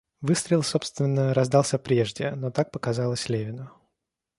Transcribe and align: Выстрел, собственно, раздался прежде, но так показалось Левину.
Выстрел, 0.21 0.63
собственно, 0.63 1.31
раздался 1.31 1.77
прежде, 1.77 2.31
но 2.31 2.49
так 2.49 2.71
показалось 2.71 3.29
Левину. 3.29 3.69